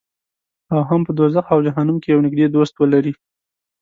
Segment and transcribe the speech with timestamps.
[0.73, 3.13] او هم په دوزخ او جهنم کې یو نږدې دوست ولري.